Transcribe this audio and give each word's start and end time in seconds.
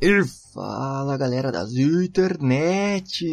E 0.00 0.24
fala 0.54 1.16
galera 1.16 1.50
das 1.50 1.72
internets! 1.72 3.26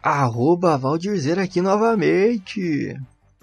Arroba 0.00 0.78
Valdirzer 0.78 1.40
aqui 1.40 1.60
novamente! 1.60 2.96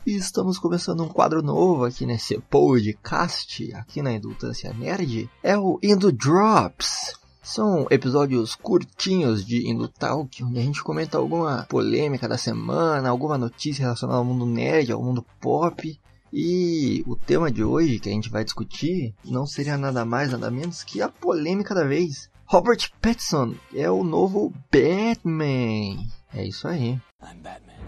E 0.08 0.16
estamos 0.16 0.58
começando 0.58 1.04
um 1.04 1.10
quadro 1.10 1.42
novo 1.42 1.84
aqui 1.84 2.06
nesse 2.06 2.40
podcast, 2.50 3.74
aqui 3.74 4.02
na 4.02 4.14
Indultância 4.14 4.72
Nerd. 4.72 5.30
É 5.44 5.58
o 5.58 5.78
Indo 5.84 6.14
Drops. 6.14 7.14
São 7.44 7.86
episódios 7.92 8.56
curtinhos 8.56 9.46
de 9.46 9.70
Indo 9.70 9.90
Talk, 9.90 10.42
onde 10.42 10.60
a 10.60 10.64
gente 10.64 10.82
comenta 10.82 11.18
alguma 11.18 11.66
polêmica 11.68 12.26
da 12.26 12.38
semana, 12.38 13.10
alguma 13.10 13.38
notícia 13.38 13.84
relacionada 13.84 14.18
ao 14.18 14.24
mundo 14.24 14.46
nerd, 14.46 14.94
ao 14.94 15.04
mundo 15.04 15.26
pop. 15.42 16.00
E 16.32 17.04
o 17.08 17.16
tema 17.16 17.52
de 17.52 17.64
hoje 17.64 18.00
que 18.00 18.10
a 18.10 18.12
gente 18.12 18.30
vai 18.30 18.44
discutir 18.44 19.16
não 19.26 19.46
seria 19.46 19.78
nada 19.78 20.06
mais, 20.06 20.32
nada 20.32 20.52
menos 20.52 20.84
que 20.84 21.02
a 21.02 21.10
polêmica 21.10 21.74
da 21.74 21.84
vez. 21.84 22.30
Robert 22.46 22.92
Pattinson 23.02 23.56
é 23.74 23.90
o 23.90 24.04
novo 24.04 24.54
Batman. 24.72 26.04
É 26.34 26.46
isso 26.46 26.68
aí. 26.68 27.00
I'm 27.22 27.42
Batman. 27.42 27.80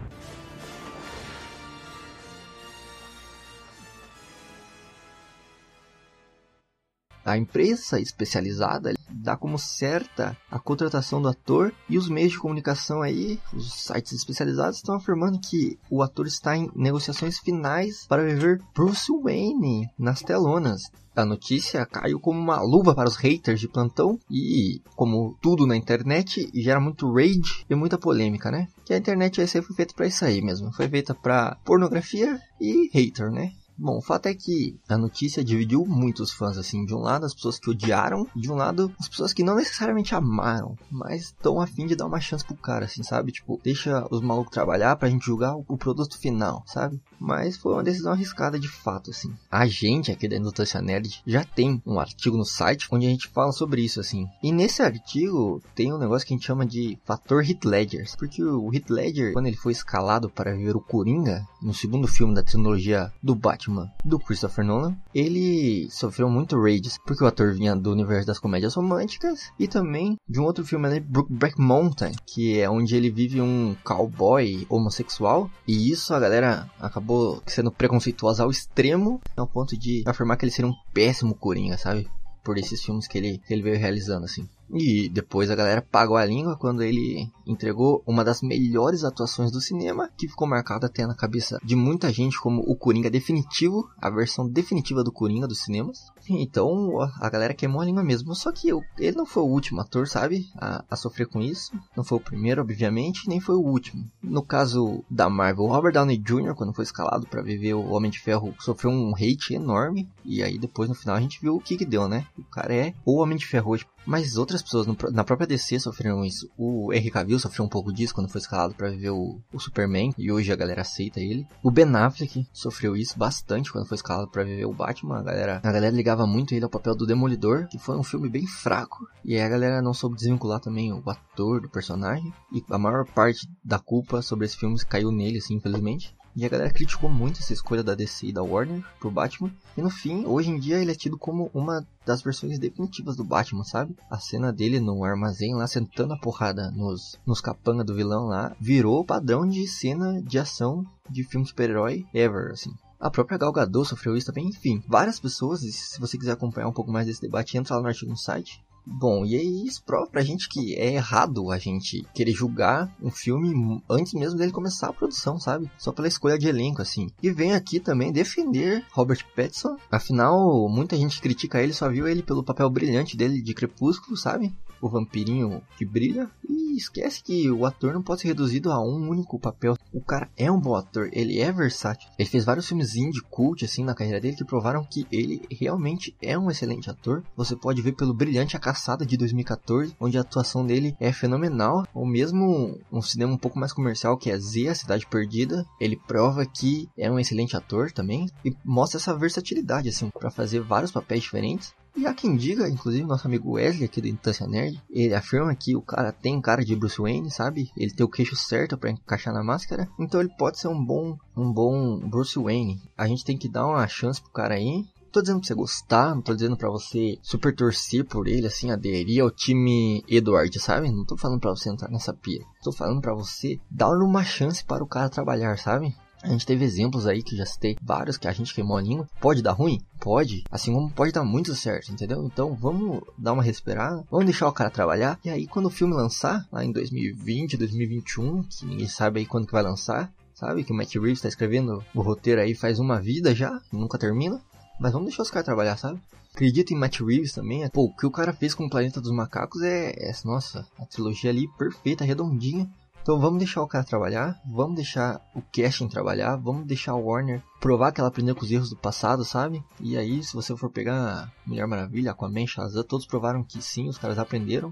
A 7.23 7.37
imprensa 7.37 7.99
especializada 7.99 8.93
dá 9.21 9.37
como 9.37 9.57
certa 9.57 10.37
a 10.49 10.59
contratação 10.59 11.21
do 11.21 11.29
ator 11.29 11.73
e 11.89 11.97
os 11.97 12.09
meios 12.09 12.33
de 12.33 12.39
comunicação 12.39 13.01
aí, 13.01 13.39
os 13.53 13.73
sites 13.73 14.13
especializados 14.13 14.77
estão 14.77 14.95
afirmando 14.95 15.39
que 15.39 15.77
o 15.89 16.01
ator 16.01 16.27
está 16.27 16.57
em 16.57 16.69
negociações 16.75 17.39
finais 17.39 18.05
para 18.07 18.23
viver 18.23 18.61
Bruce 18.73 19.11
Wayne 19.23 19.89
nas 19.97 20.21
telonas. 20.21 20.83
A 21.13 21.25
notícia 21.25 21.85
caiu 21.85 22.21
como 22.21 22.39
uma 22.39 22.61
luva 22.61 22.95
para 22.95 23.09
os 23.09 23.17
haters 23.17 23.59
de 23.59 23.67
plantão 23.67 24.17
e, 24.29 24.81
como 24.95 25.37
tudo 25.41 25.67
na 25.67 25.75
internet, 25.75 26.49
gera 26.53 26.79
muito 26.79 27.11
rage 27.11 27.65
e 27.69 27.75
muita 27.75 27.97
polêmica, 27.97 28.49
né? 28.49 28.67
Que 28.85 28.93
a 28.93 28.97
internet 28.97 29.41
aí 29.41 29.47
foi 29.47 29.75
feita 29.75 29.93
para 29.93 30.07
isso 30.07 30.23
aí 30.23 30.41
mesmo, 30.41 30.71
foi 30.71 30.87
feita 30.87 31.13
para 31.13 31.57
pornografia 31.65 32.39
e 32.61 32.89
hater, 32.93 33.29
né? 33.29 33.51
Bom, 33.83 33.97
o 33.97 34.01
fato 34.01 34.27
é 34.27 34.35
que 34.35 34.79
a 34.87 34.95
notícia 34.95 35.43
dividiu 35.43 35.83
muitos 35.87 36.31
fãs, 36.31 36.55
assim. 36.55 36.85
De 36.85 36.93
um 36.93 36.99
lado, 36.99 37.25
as 37.25 37.33
pessoas 37.33 37.57
que 37.57 37.67
odiaram, 37.67 38.27
de 38.35 38.51
um 38.51 38.55
lado, 38.55 38.93
as 38.99 39.09
pessoas 39.09 39.33
que 39.33 39.43
não 39.43 39.55
necessariamente 39.55 40.13
amaram, 40.13 40.77
mas 40.91 41.23
estão 41.23 41.59
afim 41.59 41.87
de 41.87 41.95
dar 41.95 42.05
uma 42.05 42.21
chance 42.21 42.45
pro 42.45 42.55
cara, 42.55 42.85
assim, 42.85 43.01
sabe? 43.01 43.31
Tipo, 43.31 43.59
deixa 43.63 44.07
os 44.11 44.21
malucos 44.21 44.53
trabalhar 44.53 44.95
pra 44.97 45.09
gente 45.09 45.25
julgar 45.25 45.55
o 45.55 45.77
produto 45.77 46.19
final, 46.19 46.63
sabe? 46.67 47.01
Mas 47.19 47.57
foi 47.57 47.73
uma 47.73 47.83
decisão 47.83 48.11
arriscada 48.11 48.59
de 48.59 48.67
fato, 48.67 49.09
assim. 49.09 49.33
A 49.49 49.65
gente 49.65 50.11
aqui 50.11 50.27
da 50.27 50.37
Indutância 50.37 50.79
Nerd 50.79 51.23
já 51.25 51.43
tem 51.43 51.81
um 51.83 51.99
artigo 51.99 52.37
no 52.37 52.45
site 52.45 52.87
onde 52.91 53.07
a 53.07 53.09
gente 53.09 53.29
fala 53.29 53.51
sobre 53.51 53.81
isso, 53.81 53.99
assim. 53.99 54.27
E 54.43 54.51
nesse 54.51 54.83
artigo 54.83 55.59
tem 55.73 55.91
um 55.91 55.97
negócio 55.97 56.27
que 56.27 56.35
a 56.35 56.37
gente 56.37 56.45
chama 56.45 56.67
de 56.67 56.99
fator 57.03 57.43
Hit 57.43 57.67
Ledger. 57.67 58.05
Porque 58.19 58.43
o 58.43 58.69
Hit 58.69 58.91
Ledger, 58.93 59.33
quando 59.33 59.47
ele 59.47 59.57
foi 59.57 59.71
escalado 59.71 60.29
para 60.29 60.55
viver 60.55 60.75
o 60.75 60.81
Coringa, 60.81 61.43
no 61.61 61.73
segundo 61.73 62.07
filme 62.07 62.35
da 62.35 62.43
trilogia 62.43 63.11
do 63.23 63.33
Batman, 63.33 63.70
do 64.03 64.19
Christopher 64.19 64.65
Nolan, 64.65 64.95
ele 65.13 65.89
sofreu 65.89 66.29
muito 66.29 66.59
rage 66.61 66.81
porque 67.05 67.23
o 67.23 67.27
ator 67.27 67.53
vinha 67.53 67.75
do 67.75 67.91
universo 67.91 68.27
das 68.27 68.39
comédias 68.39 68.75
românticas 68.75 69.51
e 69.59 69.67
também 69.67 70.15
de 70.27 70.39
um 70.39 70.43
outro 70.43 70.65
filme 70.65 70.87
ali, 70.87 70.99
Brookback 70.99 71.59
Mountain, 71.59 72.13
que 72.25 72.59
é 72.59 72.69
onde 72.69 72.95
ele 72.95 73.09
vive 73.09 73.41
um 73.41 73.75
cowboy 73.83 74.65
homossexual 74.69 75.49
e 75.67 75.91
isso 75.91 76.13
a 76.13 76.19
galera 76.19 76.69
acabou 76.79 77.41
sendo 77.45 77.71
preconceituosa 77.71 78.43
ao 78.43 78.51
extremo, 78.51 79.21
ao 79.35 79.47
ponto 79.47 79.77
de 79.77 80.03
afirmar 80.05 80.37
que 80.37 80.45
ele 80.45 80.51
seria 80.51 80.69
um 80.69 80.75
péssimo 80.93 81.35
coringa, 81.35 81.77
sabe? 81.77 82.07
Por 82.43 82.57
esses 82.57 82.81
filmes 82.83 83.07
que 83.07 83.17
ele, 83.17 83.37
que 83.37 83.53
ele 83.53 83.61
veio 83.61 83.77
realizando, 83.77 84.25
assim. 84.25 84.49
E 84.73 85.09
depois 85.09 85.49
a 85.49 85.55
galera 85.55 85.81
pagou 85.81 86.17
a 86.17 86.25
língua 86.25 86.57
quando 86.57 86.81
ele 86.81 87.29
entregou 87.45 88.01
uma 88.05 88.23
das 88.23 88.41
melhores 88.41 89.03
atuações 89.03 89.51
do 89.51 89.59
cinema, 89.59 90.09
que 90.17 90.27
ficou 90.27 90.47
marcada 90.47 90.87
até 90.87 91.05
na 91.05 91.15
cabeça 91.15 91.59
de 91.63 91.75
muita 91.75 92.11
gente 92.11 92.39
como 92.39 92.61
o 92.61 92.75
Coringa 92.75 93.09
definitivo, 93.09 93.89
a 93.99 94.09
versão 94.09 94.47
definitiva 94.47 95.03
do 95.03 95.11
Coringa 95.11 95.47
dos 95.47 95.63
cinemas. 95.63 96.11
Então 96.29 96.99
a 97.19 97.29
galera 97.29 97.53
queimou 97.53 97.81
a 97.81 97.85
língua 97.85 98.03
mesmo. 98.03 98.33
Só 98.35 98.51
que 98.51 98.69
ele 98.97 99.17
não 99.17 99.25
foi 99.25 99.43
o 99.43 99.47
último 99.47 99.81
ator, 99.81 100.07
sabe? 100.07 100.49
A, 100.55 100.83
a 100.89 100.95
sofrer 100.95 101.27
com 101.27 101.41
isso. 101.41 101.71
Não 101.95 102.03
foi 102.03 102.17
o 102.17 102.21
primeiro, 102.21 102.61
obviamente, 102.61 103.27
nem 103.27 103.39
foi 103.39 103.55
o 103.55 103.65
último. 103.65 104.09
No 104.21 104.43
caso 104.43 105.03
da 105.09 105.29
Marvel, 105.29 105.65
Robert 105.65 105.93
Downey 105.93 106.17
Jr., 106.17 106.55
quando 106.55 106.73
foi 106.73 106.83
escalado 106.83 107.27
para 107.27 107.41
viver 107.41 107.73
o 107.73 107.89
Homem 107.89 108.11
de 108.11 108.19
Ferro, 108.19 108.53
sofreu 108.59 108.91
um 108.91 109.13
hate 109.15 109.53
enorme. 109.53 110.07
E 110.23 110.41
aí 110.43 110.57
depois 110.57 110.87
no 110.87 110.95
final 110.95 111.15
a 111.15 111.21
gente 111.21 111.41
viu 111.41 111.55
o 111.55 111.61
que 111.61 111.77
que 111.77 111.85
deu, 111.85 112.07
né? 112.07 112.25
O 112.37 112.43
cara 112.43 112.73
é 112.73 112.93
o 113.05 113.17
Homem 113.17 113.37
de 113.37 113.45
Ferro 113.45 113.71
hoje. 113.71 113.85
Mas 114.05 114.37
outras 114.37 114.61
pessoas 114.61 114.87
no, 114.87 114.97
na 115.11 115.23
própria 115.23 115.47
DC 115.47 115.79
sofreram 115.79 116.25
isso. 116.25 116.49
O 116.57 116.91
Henry 116.93 117.11
Cavill 117.11 117.39
sofreu 117.39 117.65
um 117.65 117.69
pouco 117.69 117.93
disso 117.93 118.13
quando 118.13 118.29
foi 118.29 118.39
escalado 118.39 118.73
para 118.73 118.89
viver 118.89 119.11
o, 119.11 119.39
o, 119.53 119.59
Superman 119.59 120.13
e 120.17 120.31
hoje 120.31 120.51
a 120.51 120.55
galera 120.55 120.81
aceita 120.81 121.19
ele. 121.19 121.45
O 121.63 121.71
Ben 121.71 121.95
Affleck 121.95 122.47
sofreu 122.51 122.95
isso 122.95 123.17
bastante 123.17 123.71
quando 123.71 123.87
foi 123.87 123.95
escalado 123.95 124.29
para 124.29 124.43
viver 124.43 124.65
o 124.65 124.73
Batman. 124.73 125.19
A 125.19 125.23
galera, 125.23 125.61
a 125.63 125.71
galera 125.71 125.95
ligava 125.95 126.25
muito 126.25 126.53
ele 126.53 126.63
ao 126.63 126.69
papel 126.69 126.95
do 126.95 127.05
Demolidor, 127.05 127.67
que 127.67 127.77
foi 127.77 127.97
um 127.97 128.03
filme 128.03 128.29
bem 128.29 128.47
fraco. 128.47 129.07
E 129.23 129.35
aí 129.35 129.41
a 129.41 129.49
galera 129.49 129.81
não 129.81 129.93
soube 129.93 130.15
desvincular 130.15 130.59
também 130.59 130.91
o 130.91 131.03
ator 131.07 131.61
do 131.61 131.69
personagem. 131.69 132.33
E 132.51 132.63
a 132.69 132.77
maior 132.77 133.05
parte 133.05 133.47
da 133.63 133.79
culpa 133.79 134.21
sobre 134.21 134.45
esse 134.45 134.57
filme 134.57 134.77
caiu 134.85 135.11
nele, 135.11 135.37
assim, 135.37 135.55
infelizmente. 135.55 136.15
E 136.35 136.45
a 136.45 136.49
galera 136.49 136.71
criticou 136.71 137.09
muito 137.09 137.39
essa 137.39 137.53
escolha 137.53 137.83
da 137.83 137.93
DC 137.93 138.27
e 138.27 138.33
da 138.33 138.41
Warner 138.41 138.83
pro 138.99 139.11
Batman. 139.11 139.51
E 139.77 139.81
no 139.81 139.89
fim, 139.89 140.25
hoje 140.25 140.49
em 140.49 140.59
dia 140.59 140.79
ele 140.79 140.91
é 140.91 140.95
tido 140.95 141.17
como 141.17 141.51
uma 141.53 141.85
das 142.05 142.21
versões 142.21 142.57
definitivas 142.57 143.15
do 143.15 143.23
Batman, 143.23 143.63
sabe? 143.63 143.95
A 144.09 144.17
cena 144.17 144.51
dele 144.51 144.79
no 144.79 145.03
armazém 145.03 145.53
lá 145.53 145.67
sentando 145.67 146.13
a 146.13 146.19
porrada 146.19 146.71
nos, 146.71 147.19
nos 147.25 147.41
capanga 147.41 147.83
do 147.83 147.95
vilão 147.95 148.27
lá 148.27 148.55
virou 148.59 149.03
padrão 149.03 149.47
de 149.47 149.67
cena 149.67 150.21
de 150.21 150.39
ação 150.39 150.85
de 151.09 151.23
filme 151.23 151.45
super-herói 151.45 152.05
ever, 152.13 152.51
assim. 152.51 152.71
A 153.01 153.09
própria 153.09 153.37
Gal 153.37 153.51
Gadot 153.51 153.89
sofreu 153.89 154.15
isso 154.15 154.27
também, 154.27 154.47
enfim. 154.47 154.83
Várias 154.87 155.19
pessoas, 155.19 155.61
se 155.61 155.99
você 155.99 156.19
quiser 156.19 156.33
acompanhar 156.33 156.67
um 156.67 156.73
pouco 156.73 156.91
mais 156.91 157.07
desse 157.07 157.19
debate, 157.19 157.57
entra 157.57 157.75
lá 157.75 157.81
no 157.81 157.87
artigo 157.87 158.11
no 158.11 158.17
site. 158.17 158.63
Bom, 158.85 159.25
e 159.25 159.35
aí 159.35 159.65
isso 159.65 159.83
prova 159.83 160.07
pra 160.07 160.23
gente 160.23 160.49
que 160.49 160.75
é 160.75 160.93
errado 160.93 161.51
a 161.51 161.57
gente 161.57 162.05
querer 162.13 162.31
julgar 162.31 162.93
um 163.01 163.11
filme 163.11 163.81
antes 163.89 164.13
mesmo 164.13 164.37
dele 164.37 164.51
começar 164.51 164.87
a 164.89 164.93
produção, 164.93 165.39
sabe? 165.39 165.69
Só 165.77 165.91
pela 165.91 166.07
escolha 166.07 166.37
de 166.37 166.47
elenco, 166.47 166.81
assim. 166.81 167.09
E 167.21 167.31
vem 167.31 167.53
aqui 167.53 167.79
também 167.79 168.11
defender 168.11 168.85
Robert 168.91 169.23
Pattinson. 169.35 169.77
Afinal, 169.91 170.67
muita 170.69 170.97
gente 170.97 171.21
critica 171.21 171.61
ele, 171.61 171.73
só 171.73 171.89
viu 171.89 172.07
ele 172.07 172.23
pelo 172.23 172.43
papel 172.43 172.69
brilhante 172.69 173.15
dele 173.15 173.41
de 173.41 173.53
Crepúsculo, 173.53 174.17
sabe? 174.17 174.53
O 174.81 174.89
vampirinho 174.89 175.61
que 175.77 175.85
brilha. 175.85 176.29
E 176.51 176.75
esquece 176.75 177.23
que 177.23 177.49
o 177.49 177.65
ator 177.65 177.93
não 177.93 178.03
pode 178.03 178.21
ser 178.21 178.27
reduzido 178.27 178.73
a 178.73 178.81
um 178.81 179.07
único 179.07 179.39
papel. 179.39 179.77
O 179.93 180.01
cara 180.01 180.29
é 180.35 180.51
um 180.51 180.59
bom 180.59 180.75
ator, 180.75 181.09
ele 181.13 181.39
é 181.39 181.49
versátil. 181.49 182.09
Ele 182.19 182.27
fez 182.27 182.43
vários 182.43 182.67
filmes 182.67 182.97
indie 182.97 183.21
cult, 183.21 183.63
assim, 183.63 183.85
na 183.85 183.95
carreira 183.95 184.19
dele, 184.19 184.35
que 184.35 184.43
provaram 184.43 184.83
que 184.83 185.07
ele 185.09 185.41
realmente 185.49 186.13
é 186.21 186.37
um 186.37 186.51
excelente 186.51 186.89
ator. 186.89 187.23
Você 187.37 187.55
pode 187.55 187.81
ver 187.81 187.93
pelo 187.93 188.13
brilhante 188.13 188.57
A 188.57 188.59
Caçada 188.59 189.05
de 189.05 189.15
2014, 189.15 189.95
onde 189.97 190.17
a 190.17 190.21
atuação 190.21 190.65
dele 190.65 190.93
é 190.99 191.13
fenomenal. 191.13 191.87
Ou 191.93 192.05
mesmo 192.05 192.77
um 192.91 193.01
cinema 193.01 193.31
um 193.31 193.37
pouco 193.37 193.57
mais 193.57 193.71
comercial, 193.71 194.17
que 194.17 194.29
é 194.29 194.37
Z, 194.37 194.67
A 194.67 194.75
Cidade 194.75 195.07
Perdida. 195.07 195.65
Ele 195.79 195.95
prova 195.95 196.45
que 196.45 196.89
é 196.97 197.09
um 197.09 197.17
excelente 197.17 197.55
ator 197.55 197.93
também. 197.93 198.29
E 198.43 198.53
mostra 198.65 198.99
essa 198.99 199.17
versatilidade, 199.17 199.87
assim, 199.87 200.09
para 200.09 200.29
fazer 200.29 200.59
vários 200.59 200.91
papéis 200.91 201.23
diferentes. 201.23 201.73
E 201.95 202.07
há 202.07 202.13
quem 202.13 202.35
diga, 202.35 202.69
inclusive 202.69 203.05
nosso 203.05 203.27
amigo 203.27 203.51
Wesley 203.51 203.85
aqui 203.85 204.01
do 204.01 204.07
Instância 204.07 204.47
Nerd, 204.47 204.81
ele 204.89 205.13
afirma 205.13 205.53
que 205.53 205.75
o 205.75 205.81
cara 205.81 206.11
tem 206.11 206.41
cara 206.41 206.63
de 206.63 206.75
Bruce 206.75 207.01
Wayne, 207.01 207.29
sabe? 207.29 207.69
Ele 207.75 207.93
tem 207.93 208.05
o 208.05 208.09
queixo 208.09 208.35
certo 208.35 208.77
para 208.77 208.91
encaixar 208.91 209.33
na 209.33 209.43
máscara, 209.43 209.89
então 209.99 210.19
ele 210.19 210.33
pode 210.37 210.57
ser 210.57 210.69
um 210.69 210.83
bom, 210.83 211.17
um 211.35 211.51
bom 211.51 211.99
Bruce 211.99 212.39
Wayne. 212.39 212.81
A 212.97 213.07
gente 213.07 213.25
tem 213.25 213.37
que 213.37 213.49
dar 213.49 213.67
uma 213.67 213.87
chance 213.87 214.21
pro 214.21 214.31
cara 214.31 214.55
aí. 214.55 214.85
Tô 215.11 215.21
dizendo 215.21 215.39
pra 215.39 215.47
você 215.47 215.53
gostar, 215.53 216.15
não 216.15 216.21
tô 216.21 216.33
dizendo 216.33 216.55
pra 216.55 216.69
você 216.69 217.19
super 217.21 217.53
torcer 217.53 218.05
por 218.05 218.29
ele, 218.29 218.47
assim, 218.47 218.71
aderir 218.71 219.21
ao 219.21 219.29
time 219.29 220.01
Edward, 220.07 220.57
sabe? 220.57 220.89
Não 220.89 221.03
tô 221.03 221.17
falando 221.17 221.41
pra 221.41 221.51
você 221.51 221.69
entrar 221.69 221.89
nessa 221.89 222.13
pira. 222.13 222.45
Tô 222.63 222.71
falando 222.71 223.01
pra 223.01 223.13
você 223.13 223.59
dar 223.69 223.89
uma 223.89 224.23
chance 224.23 224.63
para 224.63 224.81
o 224.81 224.87
cara 224.87 225.09
trabalhar, 225.09 225.57
sabe? 225.57 225.93
A 226.23 226.27
gente 226.27 226.45
teve 226.45 226.63
exemplos 226.63 227.07
aí 227.07 227.23
que 227.23 227.35
já 227.35 227.45
citei 227.45 227.75
vários 227.81 228.17
que 228.17 228.27
a 228.27 228.31
gente 228.31 228.53
queimou 228.53 228.77
a 228.77 228.81
língua. 228.81 229.09
Pode 229.19 229.41
dar 229.41 229.53
ruim? 229.53 229.79
Pode. 229.99 230.43
Assim 230.51 230.71
como 230.71 230.91
pode 230.91 231.11
dar 231.11 231.23
muito 231.23 231.55
certo, 231.55 231.91
entendeu? 231.91 232.23
Então 232.23 232.53
vamos 232.53 233.01
dar 233.17 233.33
uma 233.33 233.41
respirada, 233.41 234.05
vamos 234.09 234.25
deixar 234.25 234.47
o 234.47 234.53
cara 234.53 234.69
trabalhar. 234.69 235.19
E 235.25 235.29
aí 235.29 235.47
quando 235.47 235.65
o 235.65 235.71
filme 235.71 235.93
lançar, 235.93 236.47
lá 236.51 236.63
em 236.63 236.71
2020, 236.71 237.57
2021, 237.57 238.43
que 238.43 238.65
ninguém 238.65 238.87
sabe 238.87 239.19
aí 239.19 239.25
quando 239.25 239.47
que 239.47 239.53
vai 239.53 239.63
lançar, 239.63 240.13
sabe? 240.35 240.63
Que 240.63 240.71
o 240.71 240.75
Matt 240.75 240.93
Reeves 240.95 241.21
tá 241.21 241.27
escrevendo 241.27 241.83
o 241.93 242.01
roteiro 242.01 242.41
aí 242.41 242.53
faz 242.53 242.79
uma 242.79 242.99
vida 242.99 243.33
já, 243.33 243.59
nunca 243.71 243.97
termina. 243.97 244.39
Mas 244.79 244.93
vamos 244.93 245.07
deixar 245.07 245.23
os 245.23 245.31
caras 245.31 245.45
trabalhar, 245.45 245.77
sabe? 245.77 245.99
Acredito 246.33 246.71
em 246.71 246.77
Matt 246.77 247.01
Reeves 247.01 247.33
também. 247.33 247.67
Pô, 247.69 247.83
o 247.83 247.95
que 247.95 248.05
o 248.05 248.11
cara 248.11 248.31
fez 248.33 248.55
com 248.55 248.65
o 248.65 248.69
Planeta 248.69 249.01
dos 249.01 249.11
Macacos 249.11 249.61
é, 249.61 249.91
é 249.91 250.13
nossa, 250.23 250.65
a 250.79 250.85
trilogia 250.85 251.29
ali 251.29 251.47
perfeita, 251.57 252.05
redondinha. 252.05 252.69
Então 253.01 253.19
vamos 253.19 253.39
deixar 253.39 253.63
o 253.63 253.67
cara 253.67 253.83
trabalhar, 253.83 254.39
vamos 254.45 254.75
deixar 254.75 255.19
o 255.35 255.41
casting 255.41 255.87
trabalhar, 255.87 256.35
vamos 256.35 256.67
deixar 256.67 256.93
o 256.93 257.03
Warner 257.03 257.41
provar 257.59 257.91
que 257.91 257.99
ela 257.99 258.09
aprendeu 258.09 258.35
com 258.35 258.43
os 258.43 258.51
erros 258.51 258.69
do 258.69 258.77
passado, 258.77 259.25
sabe? 259.25 259.63
E 259.79 259.97
aí, 259.97 260.23
se 260.23 260.35
você 260.35 260.55
for 260.55 260.69
pegar 260.69 261.31
Mulher 261.45 261.65
Maravilha, 261.65 262.11
Aquaman, 262.11 262.45
Shazam, 262.45 262.83
todos 262.83 263.07
provaram 263.07 263.43
que 263.43 263.59
sim, 263.59 263.89
os 263.89 263.97
caras 263.97 264.19
aprenderam. 264.19 264.71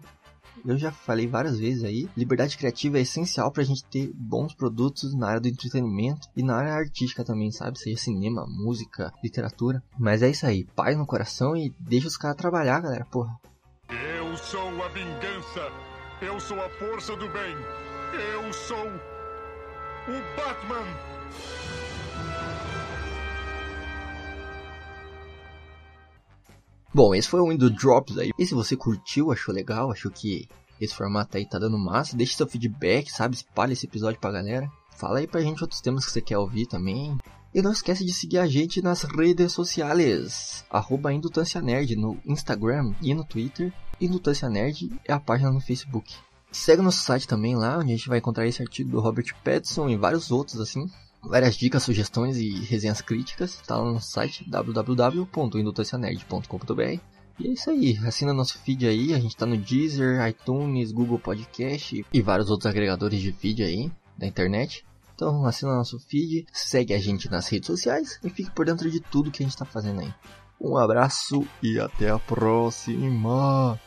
Eu 0.63 0.77
já 0.77 0.91
falei 0.91 1.25
várias 1.25 1.57
vezes 1.57 1.83
aí, 1.83 2.07
liberdade 2.15 2.57
criativa 2.57 2.99
é 2.99 3.01
essencial 3.01 3.51
pra 3.51 3.63
gente 3.63 3.83
ter 3.85 4.11
bons 4.13 4.53
produtos 4.53 5.15
na 5.15 5.29
área 5.29 5.41
do 5.41 5.47
entretenimento 5.47 6.27
e 6.35 6.43
na 6.43 6.55
área 6.55 6.73
artística 6.73 7.23
também, 7.23 7.51
sabe? 7.51 7.79
Seja 7.79 7.97
cinema, 7.97 8.45
música, 8.47 9.11
literatura. 9.23 9.81
Mas 9.97 10.21
é 10.21 10.29
isso 10.29 10.45
aí, 10.45 10.65
paz 10.75 10.95
no 10.95 11.05
coração 11.05 11.55
e 11.55 11.73
deixa 11.79 12.07
os 12.07 12.17
caras 12.17 12.37
trabalhar, 12.37 12.81
galera, 12.81 13.05
porra. 13.05 13.39
Eu 13.89 14.37
sou 14.37 14.83
a 14.83 14.87
vingança. 14.89 15.71
Eu 16.21 16.39
sou 16.39 16.59
a 16.59 16.69
força 16.71 17.15
do 17.15 17.29
bem. 17.29 17.88
Eu 18.13 18.51
sou 18.51 18.87
o 18.87 20.35
Batman. 20.35 20.85
Bom, 26.91 27.13
esse 27.13 27.29
foi 27.29 27.39
o 27.39 27.49
Window 27.49 27.69
Drops 27.69 28.17
aí. 28.17 28.31
E 28.37 28.45
se 28.45 28.55
você 28.55 28.75
curtiu, 28.75 29.31
achou 29.31 29.53
legal, 29.53 29.91
achou 29.91 30.09
que 30.11 30.47
esse 30.81 30.95
formato 30.95 31.37
aí 31.37 31.47
tá 31.47 31.59
dando 31.59 31.77
massa, 31.77 32.17
deixe 32.17 32.35
seu 32.35 32.47
feedback, 32.47 33.11
sabe? 33.11 33.35
Espalhe 33.35 33.73
esse 33.73 33.85
episódio 33.85 34.19
pra 34.19 34.31
galera. 34.31 34.67
Fala 34.97 35.19
aí 35.19 35.27
pra 35.27 35.41
gente 35.41 35.61
outros 35.61 35.81
temas 35.81 36.05
que 36.05 36.11
você 36.11 36.21
quer 36.21 36.37
ouvir 36.37 36.65
também. 36.65 37.15
E 37.53 37.61
não 37.61 37.71
esquece 37.71 38.03
de 38.05 38.13
seguir 38.13 38.39
a 38.39 38.47
gente 38.47 38.81
nas 38.81 39.03
redes 39.03 39.51
sociais. 39.51 40.65
Arroba 40.69 41.13
Indutância 41.13 41.61
Nerd 41.61 41.95
no 41.95 42.17
Instagram 42.25 42.93
e 43.01 43.13
no 43.13 43.23
Twitter. 43.23 43.71
Indutância 44.01 44.49
Nerd 44.49 44.89
é 45.05 45.13
a 45.13 45.19
página 45.19 45.51
no 45.51 45.59
Facebook. 45.59 46.15
Segue 46.51 46.81
nosso 46.81 47.03
site 47.03 47.27
também 47.27 47.55
lá, 47.55 47.77
onde 47.77 47.93
a 47.93 47.95
gente 47.95 48.09
vai 48.09 48.17
encontrar 48.17 48.47
esse 48.47 48.59
artigo 48.61 48.89
do 48.89 48.99
Robert 48.99 49.33
Pattinson 49.43 49.87
e 49.89 49.95
vários 49.95 50.31
outros 50.31 50.59
assim. 50.59 50.89
Várias 51.21 51.55
dicas, 51.55 51.83
sugestões 51.83 52.37
e 52.37 52.49
resenhas 52.61 53.01
críticas. 53.01 53.61
Tá 53.67 53.77
lá 53.77 53.91
no 53.91 53.99
site 53.99 54.49
www.indutancianerd.com.br 54.49 56.99
E 57.39 57.47
é 57.47 57.51
isso 57.51 57.69
aí, 57.69 57.99
assina 58.05 58.33
nosso 58.33 58.57
feed 58.59 58.87
aí, 58.87 59.13
a 59.13 59.19
gente 59.19 59.37
tá 59.37 59.45
no 59.45 59.57
Deezer, 59.57 60.25
iTunes, 60.27 60.91
Google 60.91 61.19
Podcast 61.19 62.03
e 62.11 62.21
vários 62.21 62.49
outros 62.49 62.65
agregadores 62.67 63.21
de 63.21 63.31
feed 63.31 63.61
aí 63.63 63.91
da 64.17 64.25
internet. 64.25 64.83
Então 65.13 65.45
assina 65.45 65.75
nosso 65.75 65.99
feed, 65.99 66.47
segue 66.51 66.93
a 66.93 66.99
gente 66.99 67.29
nas 67.29 67.47
redes 67.47 67.67
sociais 67.67 68.19
e 68.23 68.29
fique 68.29 68.49
por 68.51 68.65
dentro 68.65 68.89
de 68.89 68.99
tudo 68.99 69.29
que 69.29 69.43
a 69.43 69.45
gente 69.45 69.57
tá 69.57 69.65
fazendo 69.65 70.01
aí. 70.01 70.11
Um 70.59 70.75
abraço 70.77 71.45
e 71.61 71.79
até 71.79 72.09
a 72.09 72.19
próxima! 72.19 73.79